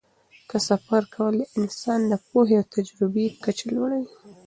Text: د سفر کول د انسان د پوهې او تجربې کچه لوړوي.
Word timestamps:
د 0.49 0.51
سفر 0.69 1.01
کول 1.13 1.33
د 1.39 1.43
انسان 1.59 1.99
د 2.11 2.13
پوهې 2.27 2.55
او 2.59 2.65
تجربې 2.75 3.25
کچه 3.43 3.65
لوړوي. 3.75 4.09